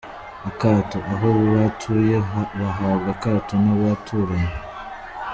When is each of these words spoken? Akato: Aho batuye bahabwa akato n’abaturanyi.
Akato: 0.49 0.97
Aho 1.13 1.29
batuye 1.51 2.15
bahabwa 2.59 3.09
akato 3.15 3.55
n’abaturanyi. 3.63 4.53